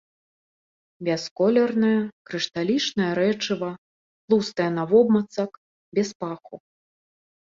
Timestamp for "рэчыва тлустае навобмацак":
3.21-5.51